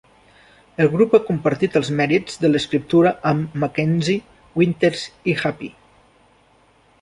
[0.83, 5.71] El grup ha compartit els mèrits de l'escriptura amb MacKenzie, Winters i Happy.